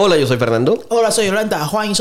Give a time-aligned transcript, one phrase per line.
[0.00, 0.84] Hola, yo soy Fernando.
[0.90, 1.66] Hola, soy Yolanda.
[1.66, 1.94] Juan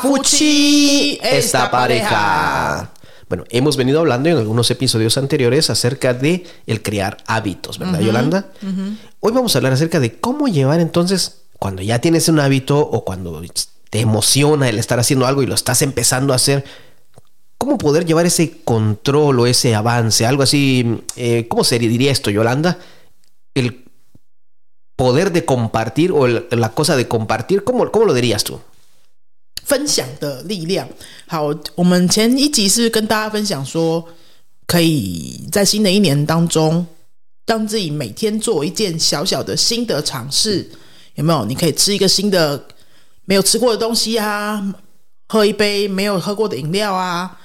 [0.00, 1.18] Fuchi.
[1.20, 2.92] Esta pareja.
[3.28, 8.46] Bueno, hemos venido hablando en algunos episodios anteriores acerca de el crear hábitos, ¿verdad, Yolanda?
[9.20, 13.04] Hoy vamos a hablar acerca de cómo llevar entonces cuando ya tienes un hábito o
[13.04, 13.42] cuando
[13.90, 16.64] te emociona el estar haciendo algo y lo estás empezando a hacer,
[17.61, 22.29] cómo poder llevar ese control o ese avance, algo así, eh, ¿cómo se diría esto,
[22.29, 22.77] Yolanda?
[23.53, 23.83] El
[24.95, 28.59] poder de compartir o el- la cosa de compartir, ¿cómo, cómo lo dirías tú?
[29.65, 30.87] 分享的力量。
[31.27, 34.07] 好，我们前一集是跟大家分享说，
[34.65, 36.87] 可以在新的一年当中，
[37.45, 40.69] 让自己每天做一件小小的新的尝试，
[41.15, 41.43] 有没有？
[41.43, 42.65] 你可以吃一个新的
[43.25, 44.73] 没有吃过的东西啊，
[45.27, 47.37] 喝一杯没有喝过的饮料啊，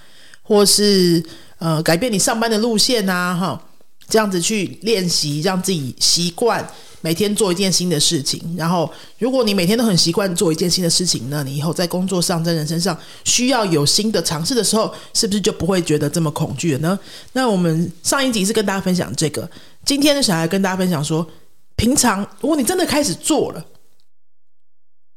[0.47, 1.21] 或是
[1.59, 3.61] 呃改变你上班的路线啊，哈，
[4.07, 6.65] 这样子去练习，让自己习惯
[7.01, 8.55] 每天做一件新的事情。
[8.57, 16.97] 然后，如果你每天都很习惯做一件新的事情，那你以后在工作上、在人生上需要有新的尝试的时候，是不是就不会觉得这么恐惧了呢？
[17.33, 19.49] 那我们上一集是跟大家分享这个，
[19.85, 21.27] 今天呢，想来跟大家分享说，
[21.75, 23.65] 平常如果你真的开始做了，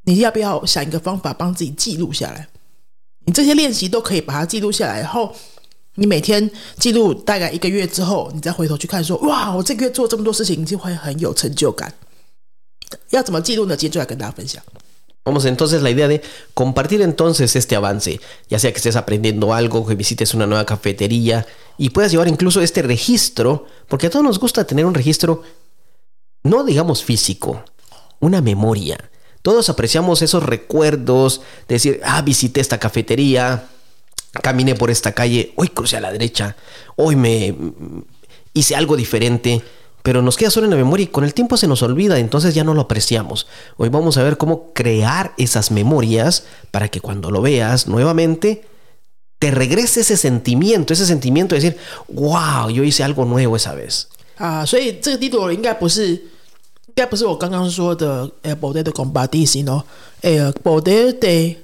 [0.04, 2.48] 你要不要想一个方法帮自己记录下来？
[3.29, 5.33] 你这些练习都可以把它记录下来，然后
[5.95, 11.93] 你每天记录大概一个月之后，你再回头去看说，哇，我这个月做这么多事情，就会很有成就感。
[13.09, 13.75] 要怎么记录呢？
[13.75, 14.61] 今天就来跟大家分享。
[15.23, 16.21] Vamos entonces la idea de
[16.53, 21.47] compartir entonces este avance, ya sea que estés aprendiendo algo, que visites una nueva cafetería
[21.79, 25.41] y puedas llevar incluso este registro, porque a todos nos gusta tener un registro,
[26.43, 27.63] no digamos físico,
[28.19, 28.99] una memoria.
[29.41, 33.65] Todos apreciamos esos recuerdos de decir, ah, visité esta cafetería,
[34.41, 36.55] caminé por esta calle, hoy crucé a la derecha,
[36.95, 38.01] hoy me mm,
[38.53, 39.61] hice algo diferente,
[40.01, 42.53] pero nos queda solo en la memoria y con el tiempo se nos olvida, entonces
[42.53, 43.47] ya no lo apreciamos.
[43.77, 48.65] Hoy vamos a ver cómo crear esas memorias para que cuando lo veas nuevamente
[49.39, 54.07] te regrese ese sentimiento, ese sentimiento de decir, wow, yo hice algo nuevo esa vez.
[54.37, 56.19] 啊，所以这个 título 应该不是，应
[56.99, 59.83] 该不是我刚刚说的，呃，poder de compartir sino
[60.21, 61.57] 呃，poder de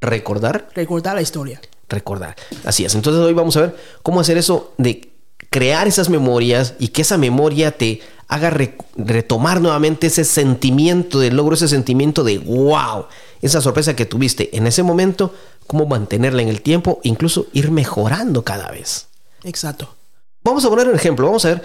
[0.00, 1.60] Recordar, recordar la historia。
[1.88, 2.36] recordar.
[2.64, 2.94] Así es.
[2.94, 5.12] Entonces hoy vamos a ver cómo hacer eso de
[5.50, 11.30] crear esas memorias y que esa memoria te haga re- retomar nuevamente ese sentimiento de
[11.30, 13.06] logro, ese sentimiento de wow,
[13.40, 15.32] esa sorpresa que tuviste en ese momento,
[15.66, 19.06] cómo mantenerla en el tiempo, incluso ir mejorando cada vez.
[19.44, 19.94] Exacto。
[20.42, 21.62] Vamos a poner un ejemplo, vamos a ver,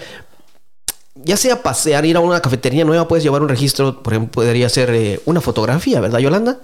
[1.24, 4.68] ya sea pasear, ir a una cafetería nueva, puedes llevar un registro, por ejemplo, podría
[4.68, 6.60] ser eh, una fotografía, ¿verdad, Yolanda?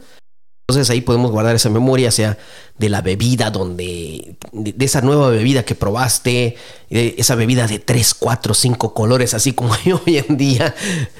[0.68, 2.38] Entonces ahí podemos guardar esa memoria, sea
[2.78, 6.56] de la bebida, donde, de, de esa nueva bebida que probaste,
[6.88, 10.74] de esa bebida de 3, 4, 5 colores, así como hay hoy en día.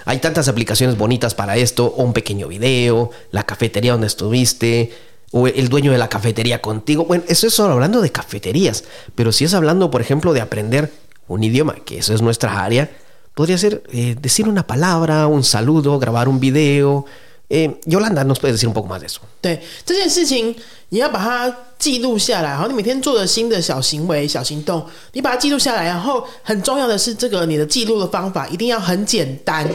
[0.05, 4.93] Hay tantas aplicaciones bonitas para esto, o un pequeño video, la cafetería donde estuviste,
[5.33, 7.05] o el dueño de la cafetería contigo.
[7.05, 10.93] Bueno, eso es solo hablando de cafeterías, pero si es hablando, por ejemplo, de aprender
[11.29, 12.91] un idioma, que eso es nuestra área,
[13.34, 17.06] podría ser eh, decir una palabra, un saludo, grabar un video.
[17.50, 19.22] Eh, Yolanda, ¿nos puedes decir un poco más de eso?
[19.40, 20.54] 对这件事情，
[20.90, 25.86] 你要把它记录下来，然后你每天做的新的小行为、小行动，你把它记录下来。
[25.86, 29.66] 然后很重要的是，这个你的记录的方法一定要很简单。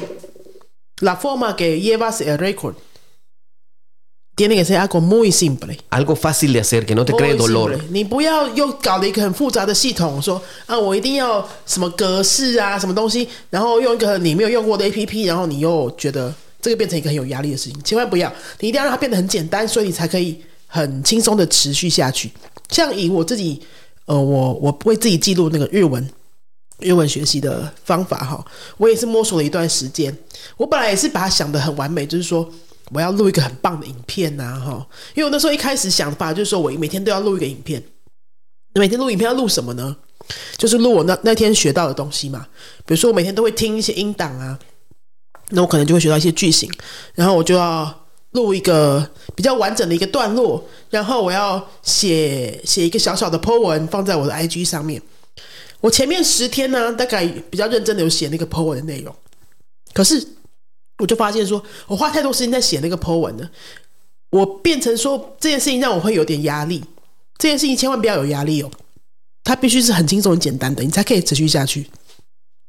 [1.01, 2.75] La forma que llevas el récord
[4.38, 5.78] tiene que ser algo muy simple。
[5.90, 7.72] Algo fácil de hacer, que no te cree dolor.
[7.72, 22.32] simple 你不要又搞了一个很复杂的系统，说啊，我一定要什么格式啊，什么东西，然后用一个你没有用过的 A P P，然后你又觉得这个变成一个很有压力的事情，千万不要，你一定要让它变得很简单，所以你才可以很轻松的持续下去。
[22.70, 23.60] 像以我自己，
[24.06, 26.08] 呃，我我为自己记录那个日文。
[26.80, 28.46] 日文学习的方法哈，
[28.78, 30.16] 我也是摸索了一段时间。
[30.58, 32.48] 我本来也是把它想的很完美，就是说
[32.94, 34.88] 我要录一个很棒的影片呐、哈。
[35.16, 37.84] 因为我那时候一开始想法就是说我每天都要录一个影片，
[38.74, 39.96] 每天录影片要录什么呢？
[40.58, 42.48] 就是录我那那天学到的东西嘛。
[42.86, 44.58] 比如说我每天都会听一些音档啊，
[45.50, 46.70] 那我可能就会学到一些句型，
[47.16, 55.02] 然后我就要录一个比较完整的一个段落，然后我要写写一个小小的 po 文放在我的 IG 上面。
[55.80, 59.16] 我前面十天呢，大概比较认真的有写那个 po 文的内容，
[59.94, 60.28] 可是
[61.00, 63.50] 我就发现说，我花太多时间在写那个 po 文了，
[64.32, 66.84] 我变成说这件事情让我会有点压力。
[67.38, 68.72] 这件事情千万不要有压力哦，
[69.44, 71.88] 它必须是很轻松、很简单的，你才可以持续下去。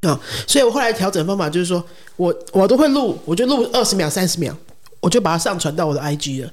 [0.02, 1.82] 啊、所以我后来调整方法就是说，
[2.16, 4.56] 我我都会录，我就录二十秒、三十秒，
[5.00, 6.52] 我就把它上传到我的 IG 了。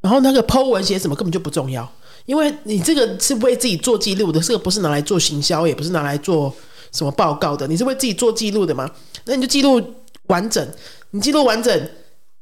[0.00, 1.86] 然后那个 Po 文写什么根本就不重要，
[2.24, 6.54] 因为你这个是为自己做记录的，这个不是拿来做行销，也不是拿来做
[6.92, 8.90] 什么报告的，你是为自己做记录的吗？
[9.26, 9.80] 那你就记录
[10.32, 10.66] 完整，
[11.10, 11.88] 你记录完整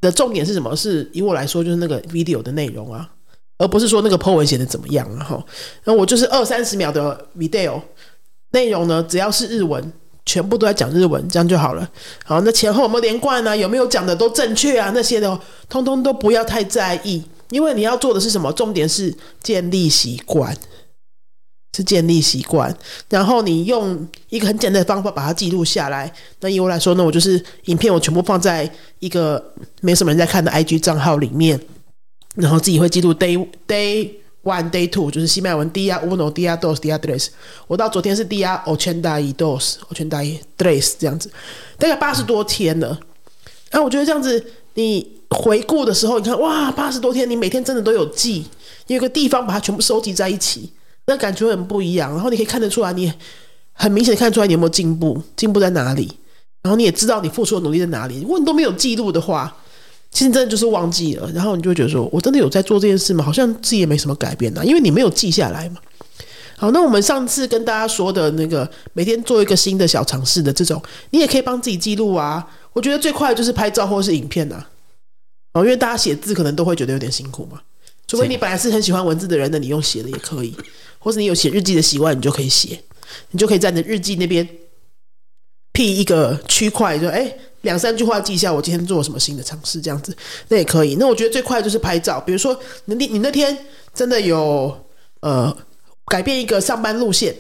[0.01, 0.75] 的重点是什么？
[0.75, 3.11] 是以我来说，就是那个 video 的内容啊，
[3.59, 5.25] 而不是说那个 po 文写的怎么样啊。
[5.25, 5.45] 哈，
[5.85, 7.81] 那我就是二三十秒的 video
[8.53, 9.93] 内容呢，只要是日文。
[10.27, 11.91] 全部都在讲日文，这样就好了。
[12.25, 13.57] 好，那前后有没有连贯呢？
[13.57, 14.93] 有没有讲的都正确啊？
[14.95, 18.53] 那些的，通通都不要太在意，因为你要做的是什么？
[18.53, 20.57] 重点是建立习惯，
[21.75, 22.75] 是建立习惯。
[23.09, 26.13] 然后你用一个很简单的方法把它记录下来。
[26.41, 31.61] 那以我来说呢，我就是影片我全部放在一个没什么人在看的 IG 账号里面，
[32.35, 34.11] 然后自己会记录 day day。
[34.43, 37.27] One day two 就是西麦文 dia uno dia dos dia tres，
[37.67, 41.31] 我到昨天是 dia ochenta y dos ochenta y tres 这样子，
[41.77, 42.99] 大概八十多天了。
[43.71, 44.43] 然后我觉得这样子，
[44.73, 48.47] 你回顾的时候，你看哇，八十多天，你每天真的都有记，
[48.87, 50.73] 有个地方把它全部收集在一起，
[51.11, 52.13] 那感觉很不一样。
[52.13, 53.13] 然后你可以看得出来，你
[53.73, 56.11] 很明显看出来你有没有进步，进步在哪里，
[56.63, 58.21] 然后你也知道你付出的努力在哪里。
[58.21, 59.55] 如果你都没有记录的话，
[60.13, 63.25] 其实真的就是忘记了，然后你就会觉得说，我真的有在做这件事吗？
[63.25, 65.81] 好像自己也没什么改变啊，因为你没有记下来嘛。
[66.57, 70.81] 好，那我们上次跟大家说的那个每天做一个新的小尝试的这种，
[71.11, 72.47] 你也可以帮自己记录啊。
[72.73, 74.65] 我觉得最快的就是拍照或是影片呐。
[75.55, 77.61] 哦，因为大家写字可能都会觉得有点辛苦嘛。
[78.07, 80.53] 除非你本来是很喜欢文字的人，那你用写的也可以，
[81.01, 82.81] 或者你有写日记的习惯，你就可以写，
[83.33, 84.49] 你就可以在你的日记那边
[85.73, 87.37] 辟一个区块，就哎。
[87.63, 90.17] 两三句话记一下，我今天做了什么新的尝试，这样子
[90.49, 90.95] 那也可以。
[90.95, 93.55] 那我觉得最快就是拍照，比如说你你那天
[93.93, 94.87] 真的有
[95.21, 95.55] 呃
[96.07, 97.37] 改变一个上班路线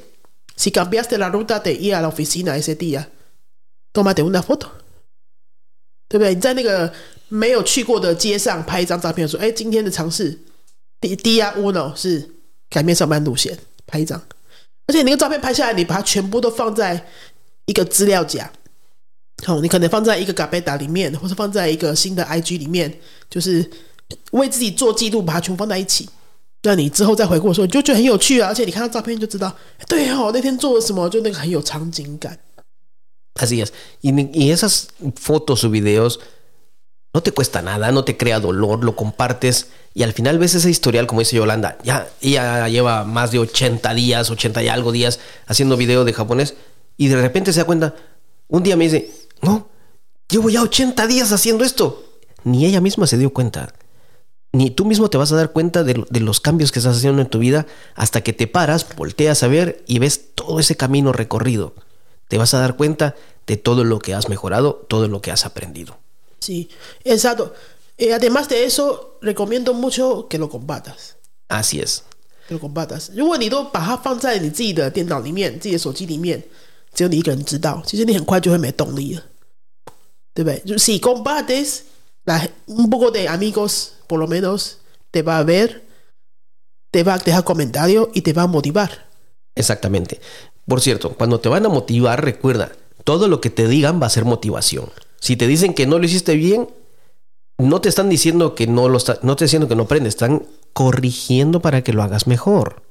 [0.58, 4.66] ，si cambiaste la ruta de ir a la oficina ese día，tómate una foto，
[6.06, 6.34] 对不对？
[6.34, 6.92] 你在那个
[7.28, 10.38] 没有去过的街上拍一张照片，说哎，今天的尝试
[11.00, 12.28] 第第一 uno 是
[12.70, 14.18] 改变上班路线，拍一张，
[14.86, 17.04] 而且你那个照片拍下来，你把它全部都放在
[17.66, 18.50] 一个资料夹。
[19.44, 23.68] 好，你可能放在一个 Gabeta 里面，或者放在一个新的 IG 里面，就是
[24.32, 26.08] 为自己做记录，把它全部放在一起。
[26.62, 28.48] 那你之后再回顾的时候，你就觉得很有趣啊！
[28.48, 29.54] 而且你看到照片就知道，
[29.88, 32.38] 对哦，那天做了什么，就那个很有场景感。
[33.36, 33.72] Así es.
[34.02, 36.18] Y y esas fotos o videos
[37.14, 40.70] no te cuesta nada, no te crea dolor, lo compartes y al final ves ese
[40.70, 41.78] historial, como dice Yolanda.
[41.82, 46.54] Ya ella lleva más de 80 días, 80 y algo días haciendo video de japonés
[46.96, 47.94] y de repente se da cuenta.
[48.48, 49.10] Un día me dice,
[49.42, 49.68] no,
[50.28, 52.04] llevo ya 80 días haciendo esto.
[52.44, 53.74] Ni ella misma se dio cuenta.
[54.52, 57.28] Ni tú mismo te vas a dar cuenta de, los cambios que estás haciendo en
[57.28, 61.74] tu vida hasta que te paras, volteas a ver y ves todo ese camino recorrido.
[62.28, 63.14] Te vas a dar cuenta
[63.46, 65.98] de todo lo que has mejorado, todo lo que has aprendido.
[66.40, 66.68] Sí,
[67.04, 67.54] exacto.
[67.99, 71.15] Eh, además de eso, recomiendo mucho que lo combatas.
[71.47, 72.03] Así es.
[72.47, 73.09] Que lo combatas.
[73.15, 76.43] 如果你都把它放在你自己的电脑里面、自己的手机里面，
[76.93, 79.23] 只有你一个人知道，其实你很快就会没动力了，
[80.33, 80.61] 对不对？
[80.65, 81.83] 就 si combates
[82.25, 84.77] la un poco de amigos, por lo menos
[85.11, 85.83] te va a ver,
[86.91, 89.05] te va a dejar comentarios y te va a motivar.
[89.55, 90.19] Exactamente.
[90.67, 92.71] Por cierto, cuando te van a motivar, recuerda,
[93.03, 94.89] todo lo que te digan va a ser motivación.
[95.19, 96.67] Si te dicen que no lo hiciste bien,
[97.68, 100.46] no te están diciendo que no lo está, no te diciendo que no aprendes, están
[100.72, 102.82] corrigiendo para que lo hagas mejor.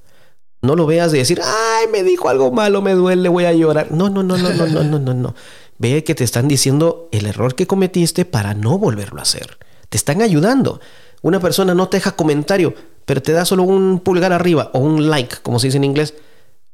[0.61, 3.91] No lo veas de decir, ay, me dijo algo malo, me duele, voy a llorar.
[3.91, 5.35] No, no, no, no, no, no, no, no, no.
[5.77, 9.57] Ve que te están diciendo el error que cometiste para no volverlo a hacer.
[9.87, 10.81] Te están ayudando.
[11.21, 12.73] Una persona no te deja comentario,
[13.05, 16.13] pero te da solo un pulgar arriba o un like, como se dice en inglés.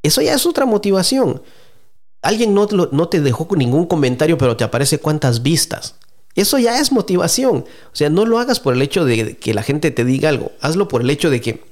[0.02, 1.44] Eso ya es otra motivación.
[2.24, 5.96] Alguien no, no te dejó ningún comentario, pero te aparece cuántas vistas.
[6.36, 7.65] Eso ya es motivación.
[7.92, 10.51] O sea, no lo hagas por el hecho de que la gente te diga algo.
[10.60, 11.63] Hazlo por el hecho de que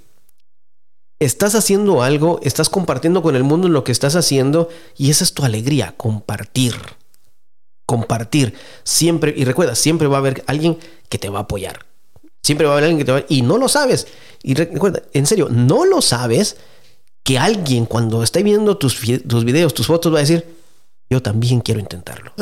[1.20, 5.34] estás haciendo algo, estás compartiendo con el mundo lo que estás haciendo y esa es
[5.34, 6.76] tu alegría, compartir.
[7.86, 8.54] Compartir.
[8.84, 10.78] Siempre, y recuerda, siempre va a haber alguien
[11.10, 11.86] que te va a apoyar.
[12.42, 13.26] Siempre va a haber alguien que te va a...
[13.28, 14.08] Y no lo sabes.
[14.42, 16.58] Y recuerda, en serio, no lo sabes
[17.24, 20.46] que alguien cuando esté viendo tus, tus videos, tus fotos, va a decir,
[21.10, 22.34] yo también quiero intentarlo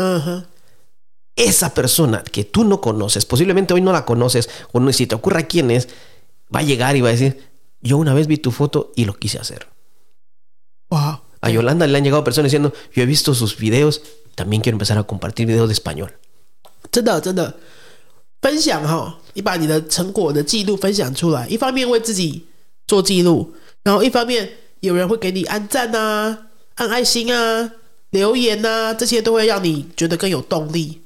[1.40, 5.14] Esa persona que tú no conoces, posiblemente hoy no la conoces, o no, si te
[5.14, 5.88] ocurra quién es,
[6.54, 7.50] va a llegar y va a decir,
[7.82, 9.66] yo una vez vi tu foto y lo quise hacer.
[10.88, 11.20] Wow.
[11.42, 14.00] A Yolanda le han llegado personas diciendo, yo he visto sus videos,
[14.34, 16.10] también quiero empezar a compartir videos de español.
[16.90, 17.54] 真的真的，
[18.40, 22.46] 分享哈，你把你的成果的记录分享出来，一方面为自己
[22.86, 24.48] 做记录，然后一方面
[24.80, 27.72] 有人会给你按赞啊、按爱心啊、
[28.10, 31.00] 留言啊，这些都会让你觉得更有动力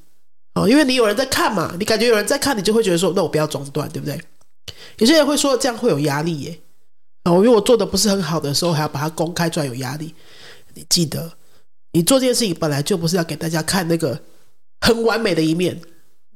[0.55, 4.19] 哦，因为你有人在看嘛，你感觉有人在看，你就会觉得说，那我不要中断，对不对？
[4.97, 6.59] 有些人会说这样会有压力耶。
[7.25, 10.15] 哦，因为我做的不是很好的时候，还要把它公开出来，有压力。
[10.73, 11.33] 你记得，
[11.91, 14.19] 你做这件事情本来就不是要给大家看那个
[14.81, 15.81] 很完美的一面。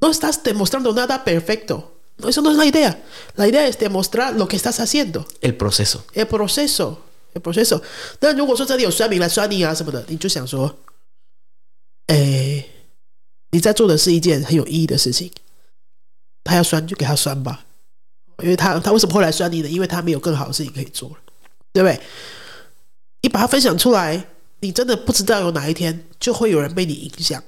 [0.00, 1.82] No estás demostrando nada perfecto.
[2.18, 2.98] Eso no es la idea.
[3.36, 5.26] La idea es demostrar lo que estás haciendo.
[5.40, 6.04] El proceso.
[6.14, 6.98] El proceso.
[7.34, 7.82] El proceso.
[8.20, 10.74] 那如果说这里有酸民来酸你啊什么的，你就想说，
[12.06, 12.64] 哎，
[13.50, 15.30] 你在做的是一件很有意义的事情。
[16.42, 17.64] 他要酸就给他酸吧，
[18.42, 19.68] 因为他他为什么会来酸你呢？
[19.68, 21.16] 因为他没有更好的事情可以做了，
[21.72, 22.00] 对不对？
[23.22, 24.24] 你把它分享出来，
[24.60, 27.42] 你真的不知道有哪一天就会有人被你影响，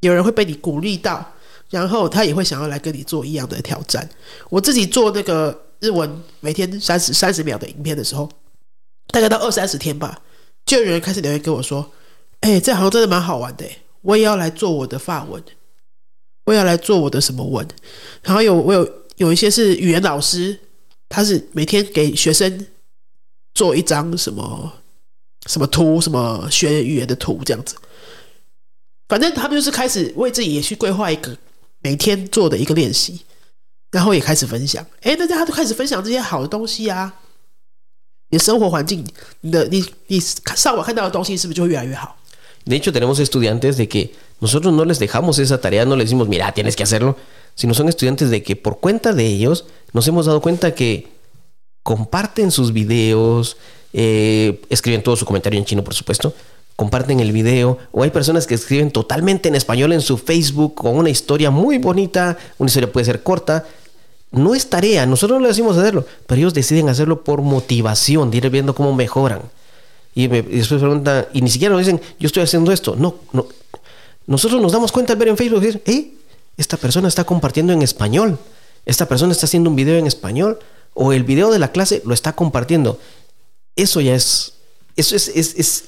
[0.00, 1.34] 有人会被你鼓励到，
[1.70, 4.06] 然后他也会想要来跟你做一样的挑战。
[4.50, 8.28] 我自己做那个日文每天三十三十秒的影片的时候，
[9.06, 10.20] 大概到二三十天吧，
[10.66, 11.92] 就有人开始留言跟我说
[12.42, 13.64] ：“哎，这好像真的蛮好玩的，
[14.02, 15.42] 我也要来做我的发文。”
[16.44, 17.64] 我也要来做我的什么文，
[18.20, 20.58] 然后有我有有一些是语言老师，
[21.08, 22.66] 他是每天给学生
[23.54, 24.72] 做一张什么
[25.46, 27.76] 什么图，什么学语言的图这样子。
[29.08, 31.38] 反正他们就是开始为自己也去规划一个
[31.78, 33.20] 每天做的一个练习，
[33.92, 34.84] 然后也开始分享。
[35.02, 37.20] 哎，大家都开始分享这些好的东西啊！
[38.30, 39.06] 你的生活环境，
[39.42, 42.16] 你的你你上网看到的东西，是不是就会越来越好
[42.64, 46.50] ？De hecho, tenemos estudiantes de que Nosotros no les dejamos esa tarea, no les decimos, mira,
[46.50, 47.16] tienes que hacerlo,
[47.54, 51.12] sino son estudiantes de que por cuenta de ellos nos hemos dado cuenta que
[51.84, 53.56] comparten sus videos,
[53.92, 56.34] eh, escriben todo su comentario en chino, por supuesto,
[56.74, 60.96] comparten el video, o hay personas que escriben totalmente en español en su Facebook con
[60.96, 63.64] una historia muy bonita, una historia puede ser corta.
[64.32, 68.38] No es tarea, nosotros no les decimos hacerlo, pero ellos deciden hacerlo por motivación, de
[68.38, 69.42] ir viendo cómo mejoran.
[70.14, 72.96] Y, me, después preguntan, y ni siquiera nos dicen, yo estoy haciendo esto.
[72.96, 73.46] No, no,
[74.26, 76.14] nosotros nos damos cuenta al ver en Facebook, decir, ¿eh?
[76.56, 78.38] Esta persona está compartiendo en español.
[78.84, 80.58] Esta persona está haciendo un video en español.
[80.94, 82.98] O el video de la clase lo está compartiendo.
[83.74, 84.54] Eso ya es.
[84.96, 85.84] Eso es, es,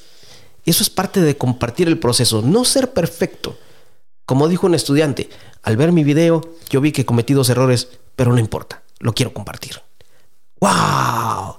[0.65, 2.41] eso es parte de compartir el proceso.
[2.41, 3.57] No ser perfecto.
[4.25, 5.29] Como dijo un estudiante,
[5.61, 8.81] al ver mi video, yo vi que cometí dos errores, pero no importa.
[8.99, 9.81] Lo quiero compartir.
[10.59, 11.57] ¡Wow!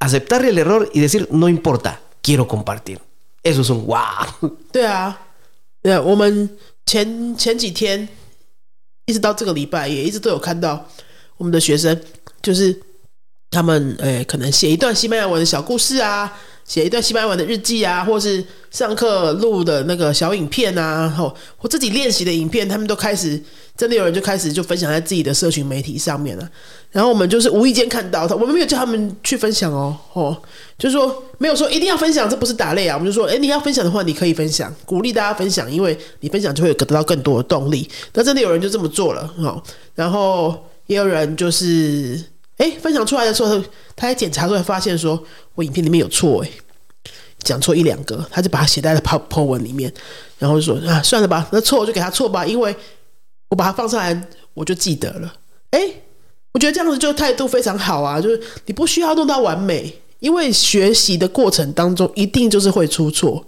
[0.00, 2.98] Aceptar el error y decir, no importa, quiero compartir.
[3.42, 4.56] Eso es un wow.
[4.72, 8.08] 对，我们前前几天
[9.06, 10.86] 一直到这个礼拜，也一直都有看到
[11.36, 12.00] 我们的学生，
[12.42, 12.80] 就是
[13.50, 16.38] 他们诶，可能写一段西班牙文的小故事啊。
[16.70, 23.42] 写一段西班牙文的日记啊，或是上课录的那个小影片啊，后或自己练习的影片，他们都开始
[23.76, 26.48] 真的有人就开始就分享在自己的社群媒体上面了。
[26.92, 30.36] 然后我们就是无意间看到他，我们没有叫他们去分享哦，哦，
[30.78, 32.94] 就是说没有说一定要分享，这不是打擂啊。
[32.94, 37.90] 我们就说，哎，你要分享的话，你可以分享，鼓励大家分享，因为你分享就会得到更多的动力。
[38.14, 39.60] 那真的有人就这么做了，哦，
[39.96, 40.54] 然后
[40.86, 42.22] 也有人就是。
[42.60, 43.58] 哎，分享出来的时候，
[43.96, 45.24] 他还检查出来，发现说
[45.54, 46.50] 我影片里面有错，哎，
[47.42, 49.90] 讲错一两个，他就把它写在了 po 文里面，
[50.38, 52.76] 然后就说啊，算了吧，那错我就给他错吧，因为
[53.48, 55.32] 我把它放上来，我就记得了。
[55.70, 55.80] 哎，
[56.52, 63.42] 我觉得这样子就态度非常好啊，就是你不需要弄到完美，因为学习的过程当中一定就是会出错，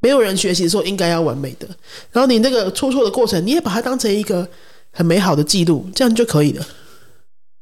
[0.00, 1.68] 没有人学习的时候应该要完美的。
[2.10, 4.48] 然后你那个出错的过程，你也把它当成一个
[4.90, 6.66] 很美好的记录，这样就可以了。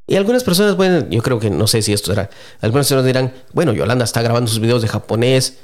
[0.08, 2.30] Y algunas personas pueden, yo creo que no sé si esto será,
[2.62, 5.58] algunas personas dirán, bueno, Yolanda está grabando sus videos de japonés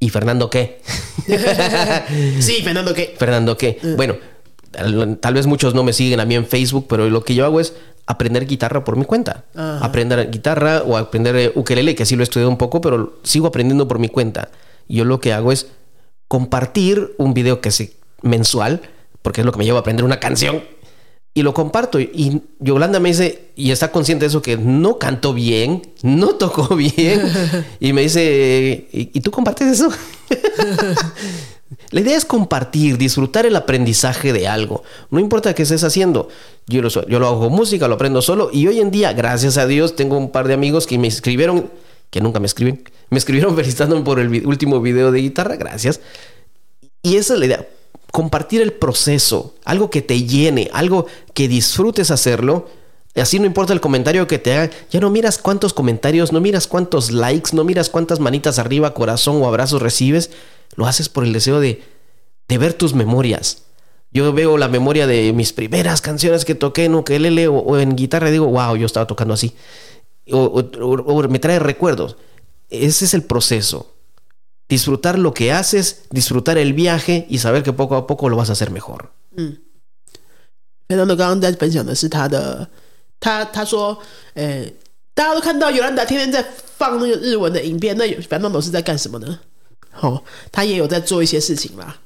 [0.00, 0.82] y Fernando qué.
[2.40, 3.14] sí, Fernando qué.
[3.16, 3.78] Fernando qué.
[3.80, 3.94] Mm.
[3.94, 4.16] Bueno,
[5.20, 7.60] tal, vez muchos no me siguen a mí en Facebook, pero lo que yo hago
[7.60, 7.74] es
[8.06, 9.44] aprender guitarra por mi cuenta.
[9.54, 13.46] Aprender guitarra o aprender eh, ukelele, que así lo he estudiado un poco, pero sigo
[13.46, 14.50] aprendiendo por mi cuenta.
[14.88, 15.68] Yo lo que hago es
[16.26, 18.80] compartir un video que es mensual,
[19.22, 20.64] porque es lo que me lleva a aprender una canción
[21.34, 22.00] y lo comparto.
[22.00, 26.74] Y Yolanda me dice, y está consciente de eso, que no cantó bien, no tocó
[26.76, 27.22] bien.
[27.78, 29.90] Y me dice, ¿y, tú compartes eso?
[31.90, 34.82] La idea es compartir, disfrutar el aprendizaje de algo.
[35.10, 36.28] No importa qué estés haciendo.
[36.66, 38.50] Yo lo, yo lo hago música, lo aprendo solo.
[38.52, 41.70] Y hoy en día, gracias a Dios, tengo un par de amigos que me escribieron,
[42.10, 45.56] que nunca me escriben, me escribieron felicitándome por el último video de guitarra.
[45.56, 46.00] Gracias.
[47.02, 47.66] Y esa es la idea
[48.12, 52.68] compartir el proceso, algo que te llene, algo que disfrutes hacerlo.
[53.16, 56.66] Así no importa el comentario que te hagan, ya no miras cuántos comentarios, no miras
[56.66, 60.30] cuántos likes, no miras cuántas manitas arriba, corazón o abrazos recibes,
[60.76, 61.82] lo haces por el deseo de,
[62.48, 63.64] de ver tus memorias.
[64.12, 67.96] Yo veo la memoria de mis primeras canciones que toqué en ukelele o, o en
[67.96, 69.54] guitarra y digo, wow, yo estaba tocando así.
[70.30, 72.16] o me trae recuerdos.
[72.68, 73.99] Ese es el proceso
[74.70, 78.48] disfrutar lo que haces, disfrutar el viaje y saber que poco a poco lo vas
[78.48, 79.10] a hacer mejor.
[79.36, 79.58] 嗯
[80.88, 82.68] 反正刚刚在分享的是他的，
[83.20, 83.96] 他他说，
[84.34, 84.64] 呃，
[85.14, 86.44] 大家都看到尤兰达天天在
[86.78, 89.38] 放那个日文的影片，那 Fernando 是在干什么呢？
[90.00, 91.96] 哦，他也有在做一些事情啦，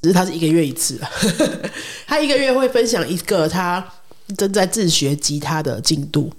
[0.00, 1.10] 只是他是一个月一次啊，
[2.06, 3.86] 他一个月会分享一个他
[4.36, 6.32] 正在自学吉他的进度。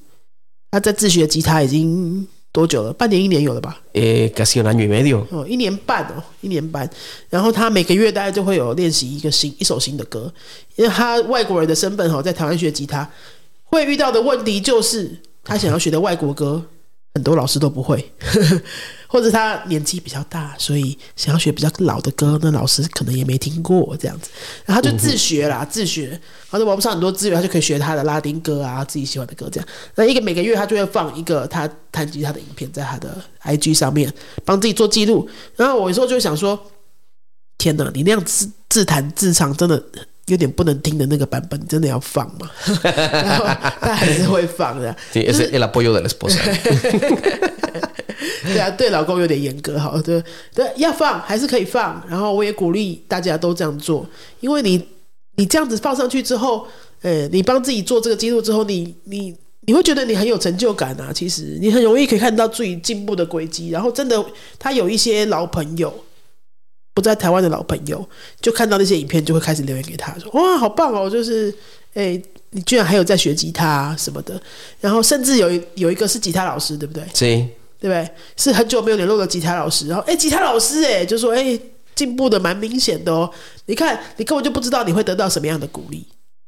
[0.71, 2.91] 他在自学吉他已经多久了？
[2.91, 5.25] 半年、一年有了吧？Eh, casi un año y medio.
[5.29, 6.89] 哦，一年半哦，一年半。
[7.29, 10.31] 然后他每个月大概就会有练习一个新一首新的歌，
[10.75, 13.09] 因为他外国人的身份哈，在台湾学吉他
[13.63, 16.61] 会遇到的问题就是，他想要学的外国歌，
[17.13, 18.11] 很多老师都不会，
[19.11, 24.29] 或者他年纪比较大，所以想要学比较老的歌，那老师可能也没听过这样子，
[24.65, 26.19] 然后他就自学啦，自学，然
[26.51, 29.67] 后在网上很多资源，他就可以学他的拉丁歌啊，自己喜欢的歌这样。
[29.95, 34.09] 那一个每个月他就会放一个他弹吉他的影片在他的 IG 上面，
[34.45, 35.29] 帮自己做记录。
[35.57, 36.57] 然后我有时候就会想说，
[37.57, 39.83] 天哪，你那样自自弹自唱，真的
[40.27, 42.49] 有点不能听的那个版本，真的要放吗？
[42.81, 43.45] 然后
[43.81, 44.95] 他还是会放的。
[45.13, 46.39] Es el apoyo de la esposa.
[48.43, 50.23] 对啊，对老公有点严格，好，对
[50.53, 52.03] 对，要放还是可以放。
[52.09, 54.05] 然后我也鼓励大家都这样做，
[54.39, 54.83] 因为你
[55.35, 56.65] 你这样子放上去之后，
[57.01, 61.11] 呃，你帮自己做这个记录之后，你你你会觉得你很有成就感啊。
[61.13, 63.69] 其实你很容易可以看到自己进步的轨迹。
[63.69, 64.23] 然后真的，
[64.57, 65.93] 他有一些老朋友。
[66.93, 68.05] 不在台湾的老朋友
[68.41, 71.09] 就看到那些影片，就会开始留言给他说：“哇，好棒哦！
[71.09, 71.51] 就是，
[71.93, 74.39] 哎、你居然还有在学吉他、什么的。”
[74.81, 77.47] 然后甚至有一有一个是吉他老师，对不对？Sí.
[77.81, 78.07] 对不对？
[78.37, 81.59] 是很久没有联络的吉他老师，然后哎，吉他老师哎，就说哎，
[81.95, 83.27] 进步的蛮明显的哦。
[83.65, 86.05] 你看，你根本就不知道你会得到什么样的鼓励，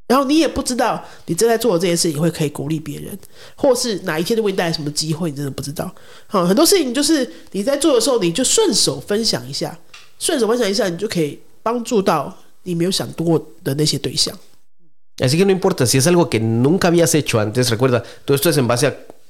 [0.07, 3.17] 然后你也不知道你正在做的这件事情会可以鼓励别人，
[3.55, 5.91] 或是哪一天就会带来什么机会，你真的不知道。
[6.27, 9.75] 好，很多事情就是你在做的时候，你就顺手分享一下，
[10.19, 14.37] 顺手分享一下，你就可以帮助到你没有想过的那些对象。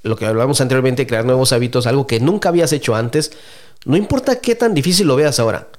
[0.04, 3.32] Lo que hablábamos anteriormente, crear nuevos hábitos, algo que nunca habías hecho antes,
[3.86, 5.70] no importa qué tan difícil lo veas ahora.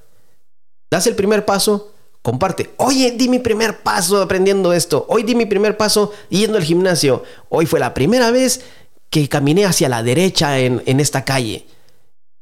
[0.91, 2.71] Das el primer paso, comparte.
[2.79, 5.07] Oye, di mi primer paso aprendiendo esto.
[5.09, 7.23] Hoy di mi primer paso yendo al gimnasio.
[7.49, 8.63] Hoy fue la primera vez
[9.11, 11.67] que caminé hacia la derecha en, en esta calle.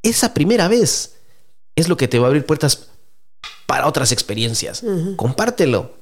[0.03, 1.16] Esa primera vez
[1.77, 2.88] es lo que te va a abrir puertas
[3.66, 4.83] para otras experiencias.
[5.16, 6.02] Compártelo.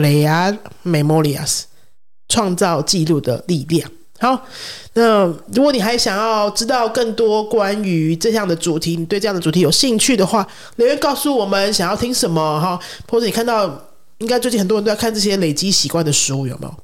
[0.00, 1.62] crear memorias，
[2.28, 3.90] 创造记录的力量。
[4.18, 4.46] 好，
[4.94, 13.66] 那如果你还想要知道更多关于这样的主题，你对这样的主题有兴趣的话，留言告诉我们想要听什么哈，或者你看到，
[14.18, 16.74] 应该最近很多人都在看这些累积习惯的书，有没有？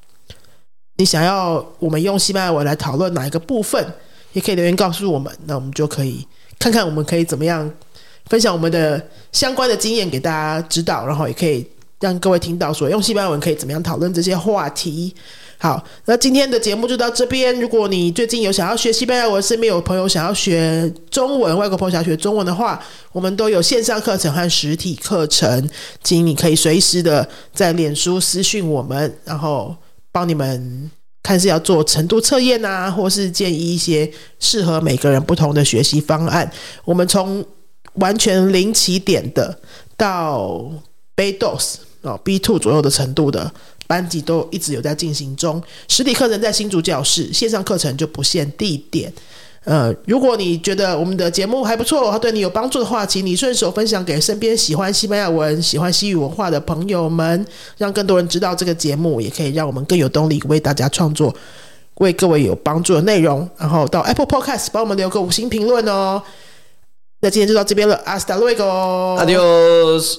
[0.99, 3.83] 你想要我们用西班牙文来讨论哪一个部分，
[4.35, 6.27] 也可以留言告诉我们，那我们就可以
[6.59, 7.69] 看看我们可以怎么样
[8.27, 11.67] 分享我们的相关的经验给大家知道，然后也可以
[12.03, 15.15] 让各位听到说用西班牙文可以怎么样讨论这些话题。
[15.57, 17.55] 好，那今天的节目就到这边。
[17.61, 25.71] 如果你最近有想要学西班牙文，身边有朋友想要学中文，外国朋友想要学中文的话，我们都有线上课程和实体课程，
[26.03, 29.77] 请你可以随时的在脸书私讯我们，然后
[30.11, 30.91] 帮你们
[31.23, 34.11] 看是要做程度测验啊，或是建议一些
[34.41, 36.51] 适合每个人不同的学习方案。
[36.85, 37.45] 我们从
[37.95, 39.57] 完全零起点的
[39.97, 40.69] 到
[41.15, 43.51] Bados 哦 B two 左右的程度的
[43.87, 45.63] 班级都一直有在进行中。
[45.89, 49.13] 实体课程在新竹教室，线上课程就不限地点。
[49.65, 57.47] 呃，如果你觉得我们的节目还不错，它对你有帮助的话，请你顺手分享给身边喜欢西班牙文、喜欢西语文化的朋友们，
[57.79, 61.33] 让更多人知道这个节目，也可以让我们更有动力为大家创作
[61.99, 63.49] 为各位有帮助的内容。
[63.57, 66.21] 然后到 Apple Podcast 帮我们留个五星评论哦。
[67.21, 69.17] 那今天就到这边了，Hasta luego。
[69.25, 70.17] Adiós.